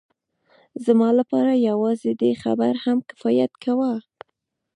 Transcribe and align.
زما 0.85 1.09
لپاره 1.19 1.63
یوازې 1.69 2.11
دې 2.21 2.31
خبرې 2.43 2.79
هم 2.85 2.97
کفایت 3.09 3.51
کاوه 3.63 3.93